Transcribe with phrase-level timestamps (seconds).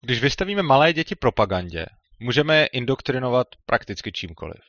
[0.00, 1.86] Když vystavíme malé děti propagandě,
[2.20, 4.60] můžeme je indoktrinovat prakticky čímkoliv.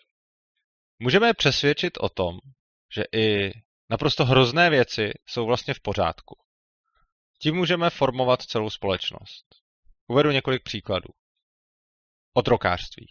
[0.99, 2.39] Můžeme je přesvědčit o tom,
[2.95, 3.51] že i
[3.89, 6.35] naprosto hrozné věci jsou vlastně v pořádku.
[7.41, 9.45] Tím můžeme formovat celou společnost.
[10.07, 11.09] Uvedu několik příkladů.
[12.33, 13.07] Otrokářství.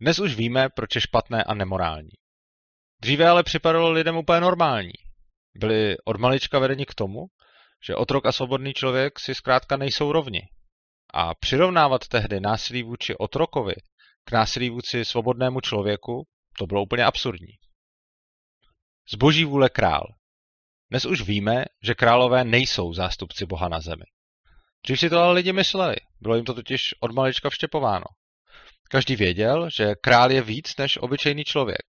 [0.00, 2.12] Dnes už víme, proč je špatné a nemorální.
[3.00, 4.92] Dříve ale připadalo lidem úplně normální.
[5.54, 7.26] Byli od malička vedeni k tomu,
[7.86, 10.48] že otrok a svobodný člověk si zkrátka nejsou rovni.
[11.14, 13.74] A přirovnávat tehdy násilí vůči otrokovi
[14.24, 16.26] k násilí vůči svobodnému člověku,
[16.58, 17.54] to bylo úplně absurdní.
[19.10, 20.06] Zboží vůle král.
[20.90, 24.04] Dnes už víme, že králové nejsou zástupci Boha na zemi.
[24.84, 28.04] Dřív si to ale lidi mysleli, bylo jim to totiž od malička vštěpováno.
[28.90, 31.86] Každý věděl, že král je víc než obyčejný člověk.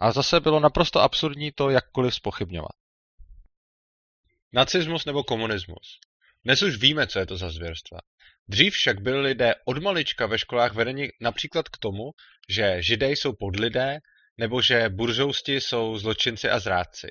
[0.00, 2.72] A zase bylo naprosto absurdní to jakkoliv spochybňovat.
[4.52, 6.00] Nacismus nebo komunismus.
[6.46, 7.98] Dnes už víme, co je to za zvěrstva.
[8.48, 12.02] Dřív však byli lidé od malička ve školách vedeni například k tomu,
[12.48, 13.98] že židé jsou podlidé,
[14.38, 17.08] nebo že buržousti jsou zločinci a zrádci.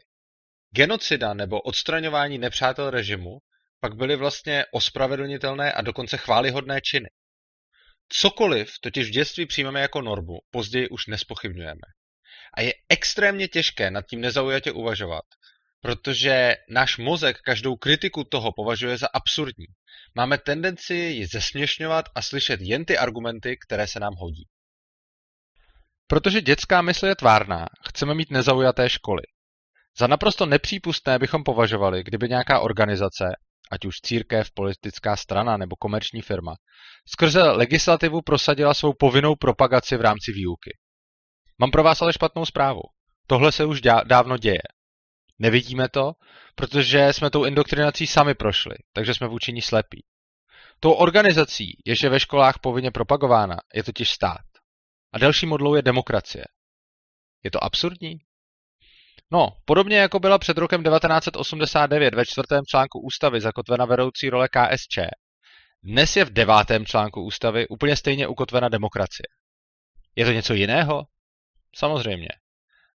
[0.75, 3.37] Genocida nebo odstraňování nepřátel režimu
[3.79, 7.09] pak byly vlastně ospravedlnitelné a dokonce chválihodné činy.
[8.09, 11.87] Cokoliv totiž v dětství přijmeme jako normu, později už nespochybňujeme.
[12.57, 15.25] A je extrémně těžké nad tím nezaujatě uvažovat,
[15.85, 19.65] protože náš mozek každou kritiku toho považuje za absurdní.
[20.15, 24.43] Máme tendenci ji zesměšňovat a slyšet jen ty argumenty, které se nám hodí.
[26.07, 29.21] Protože dětská mysl je tvárná, chceme mít nezaujaté školy.
[29.99, 33.25] Za naprosto nepřípustné bychom považovali, kdyby nějaká organizace,
[33.71, 36.55] ať už církev, politická strana nebo komerční firma,
[37.07, 40.77] skrze legislativu prosadila svou povinnou propagaci v rámci výuky.
[41.59, 42.81] Mám pro vás ale špatnou zprávu.
[43.27, 44.61] Tohle se už dávno děje.
[45.39, 46.13] Nevidíme to,
[46.55, 50.03] protože jsme tou indoktrinací sami prošli, takže jsme vůči ní slepí.
[50.79, 54.45] Tou organizací, jež je ve školách povinně propagována, je totiž stát.
[55.13, 56.45] A další modlou je demokracie.
[57.43, 58.17] Je to absurdní?
[59.31, 64.97] No, podobně jako byla před rokem 1989 ve čtvrtém článku ústavy zakotvena vedoucí role KSČ,
[65.83, 69.27] dnes je v devátém článku ústavy úplně stejně ukotvena demokracie.
[70.15, 71.03] Je to něco jiného?
[71.75, 72.27] Samozřejmě.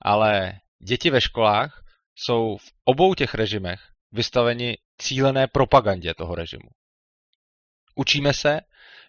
[0.02, 0.52] Ale
[0.88, 1.82] děti ve školách
[2.16, 3.81] jsou v obou těch režimech
[4.12, 6.69] vystaveni cílené propagandě toho režimu.
[7.94, 8.60] Učíme se,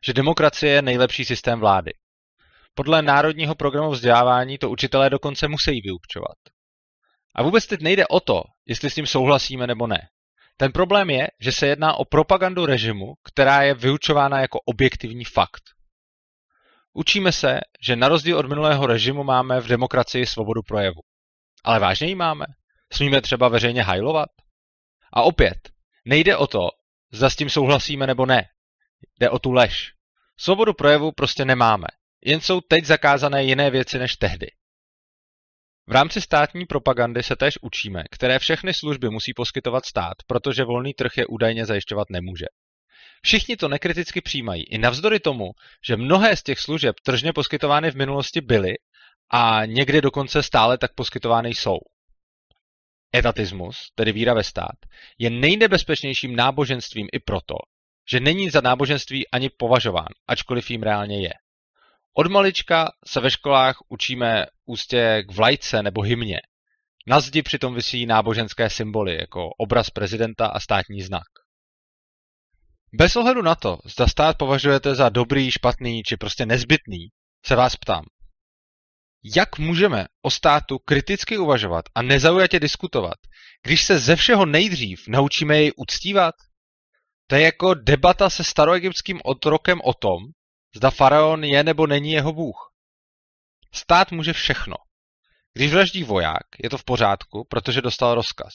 [0.06, 1.92] že demokracie je nejlepší systém vlády.
[2.74, 6.38] Podle Národního programu vzdělávání to učitelé dokonce musí vyučovat.
[7.36, 10.08] A vůbec teď nejde o to, jestli s tím souhlasíme nebo ne.
[10.58, 15.64] Ten problém je, že se jedná o propagandu režimu, která je vyučována jako objektivní fakt.
[16.94, 21.02] Učíme se, že na rozdíl od minulého režimu máme v demokracii svobodu projevu.
[21.64, 22.46] Ale vážně ji máme?
[22.94, 24.30] Smíme třeba veřejně hajlovat?
[25.14, 25.58] A opět,
[26.06, 26.70] nejde o to,
[27.12, 28.46] zda s tím souhlasíme nebo ne.
[29.20, 29.94] Jde o tu lež.
[30.40, 31.88] Svobodu projevu prostě nemáme.
[32.26, 34.48] Jen jsou teď zakázané jiné věci než tehdy.
[35.88, 40.94] V rámci státní propagandy se též učíme, které všechny služby musí poskytovat stát, protože volný
[40.94, 42.46] trh je údajně zajišťovat nemůže.
[43.24, 45.52] Všichni to nekriticky přijímají, i navzdory tomu,
[45.88, 48.74] že mnohé z těch služeb tržně poskytovány v minulosti byly
[49.32, 51.78] a někdy dokonce stále tak poskytovány jsou.
[53.16, 54.76] Etatismus, tedy víra ve stát,
[55.18, 57.56] je nejnebezpečnějším náboženstvím i proto,
[58.12, 61.34] že není za náboženství ani považován, ačkoliv jim reálně je.
[62.14, 66.38] Od malička se ve školách učíme ústě k vlajce nebo hymně.
[67.08, 71.28] Na zdi přitom vysí náboženské symboly, jako obraz prezidenta a státní znak.
[72.94, 77.08] Bez ohledu na to, zda stát považujete za dobrý, špatný či prostě nezbytný,
[77.46, 78.06] se vás ptám.
[79.36, 83.18] Jak můžeme o státu kriticky uvažovat a nezaujatě diskutovat,
[83.64, 86.36] když se ze všeho nejdřív naučíme jej uctívat?
[87.28, 90.18] To je jako debata se staroegyptským otrokem o tom,
[90.76, 92.74] zda faraon je nebo není jeho bůh.
[93.74, 94.76] Stát může všechno.
[95.54, 98.54] Když vraždí voják, je to v pořádku, protože dostal rozkaz.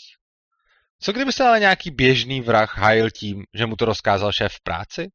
[1.01, 4.63] Co kdyby se ale nějaký běžný vrah hájil tím, že mu to rozkázal šéf v
[4.63, 5.09] práci?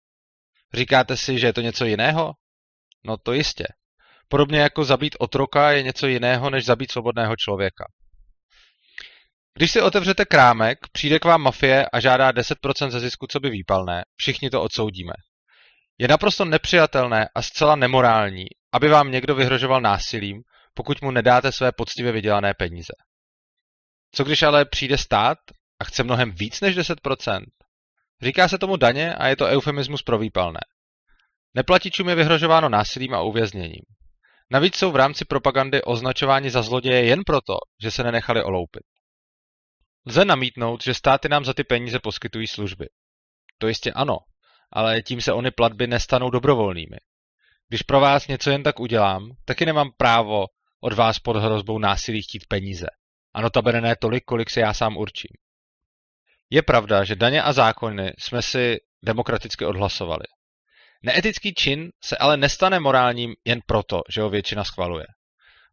[0.74, 2.34] Říkáte si, že je to něco jiného?
[3.04, 3.66] No to jistě.
[4.28, 7.86] Podobně jako zabít otroka je něco jiného, než zabít svobodného člověka.
[9.58, 13.50] Když si otevřete krámek, přijde k vám mafie a žádá 10% ze zisku, co by
[13.50, 15.14] výpalné, všichni to odsoudíme.
[15.98, 20.42] Je naprosto nepřijatelné a zcela nemorální, aby vám někdo vyhrožoval násilím,
[20.74, 22.94] pokud mu nedáte své poctivě vydělané peníze.
[24.12, 25.38] Co když ale přijde stát
[25.80, 27.42] a chce mnohem víc než 10%?
[28.22, 30.60] Říká se tomu daně a je to eufemismus pro výpalné.
[31.54, 33.97] Neplatičům je vyhrožováno násilím a uvězněním.
[34.52, 38.84] Navíc jsou v rámci propagandy označováni za zloděje jen proto, že se nenechali oloupit.
[40.06, 42.86] Lze namítnout, že státy nám za ty peníze poskytují služby.
[43.58, 44.18] To jistě ano,
[44.72, 46.98] ale tím se ony platby nestanou dobrovolnými.
[47.70, 50.46] Když pro vás něco jen tak udělám, taky nemám právo
[50.82, 52.88] od vás pod hrozbou násilí chtít peníze.
[53.34, 55.32] A notabene ne tolik, kolik si já sám určím.
[56.50, 60.24] Je pravda, že daně a zákony jsme si demokraticky odhlasovali.
[61.04, 65.06] Neetický čin se ale nestane morálním jen proto, že ho většina schvaluje.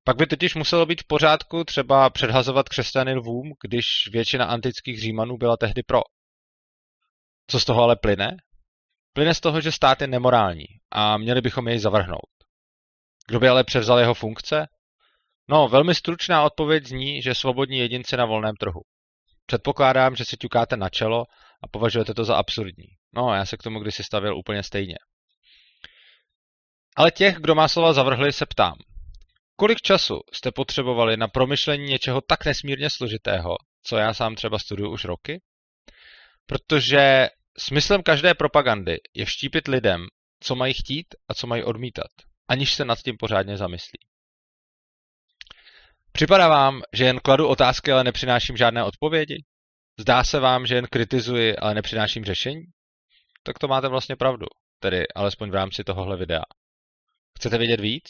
[0.04, 5.36] Pak by totiž muselo být v pořádku třeba předhazovat křesťany lvům, když většina antických římanů
[5.36, 6.00] byla tehdy pro.
[7.46, 8.36] Co z toho ale plyne?
[9.12, 12.30] Plyne z toho, že stát je nemorální a měli bychom jej zavrhnout.
[13.28, 14.66] Kdo by ale převzal jeho funkce?
[15.48, 18.80] No, velmi stručná odpověď zní, že svobodní jedinci na volném trhu.
[19.46, 21.24] Předpokládám, že si ťukáte na čelo
[21.62, 22.88] a považujete to za absurdní.
[23.12, 24.94] No, já se k tomu kdysi stavil úplně stejně.
[26.96, 28.74] Ale těch, kdo má slova zavrhli, se ptám.
[29.56, 34.90] Kolik času jste potřebovali na promyšlení něčeho tak nesmírně složitého, co já sám třeba studuju
[34.90, 35.42] už roky?
[36.46, 40.06] Protože smyslem každé propagandy je vštípit lidem,
[40.40, 42.10] co mají chtít a co mají odmítat,
[42.48, 43.98] aniž se nad tím pořádně zamyslí.
[46.12, 49.44] Připadá vám, že jen kladu otázky, ale nepřináším žádné odpovědi?
[50.00, 52.62] Zdá se vám, že jen kritizuji, ale nepřináším řešení?
[53.42, 54.46] Tak to máte vlastně pravdu,
[54.78, 56.42] tedy alespoň v rámci tohohle videa.
[57.38, 58.04] Chcete vědět víc?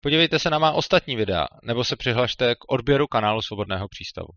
[0.00, 4.28] Podívejte se na má ostatní videa, nebo se přihlašte k odběru kanálu Svobodného přístavu.